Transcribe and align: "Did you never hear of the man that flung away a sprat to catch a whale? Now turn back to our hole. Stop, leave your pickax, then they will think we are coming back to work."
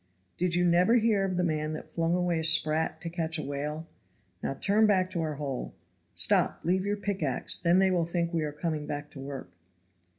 "Did 0.35 0.55
you 0.55 0.65
never 0.65 0.95
hear 0.95 1.23
of 1.25 1.37
the 1.37 1.43
man 1.43 1.73
that 1.73 1.93
flung 1.93 2.15
away 2.15 2.39
a 2.39 2.43
sprat 2.43 2.99
to 3.01 3.07
catch 3.11 3.37
a 3.37 3.43
whale? 3.43 3.85
Now 4.41 4.55
turn 4.55 4.87
back 4.87 5.11
to 5.11 5.21
our 5.21 5.35
hole. 5.35 5.75
Stop, 6.15 6.61
leave 6.63 6.87
your 6.87 6.97
pickax, 6.97 7.59
then 7.59 7.77
they 7.77 7.91
will 7.91 8.07
think 8.07 8.33
we 8.33 8.41
are 8.41 8.51
coming 8.51 8.87
back 8.87 9.11
to 9.11 9.19
work." 9.19 9.51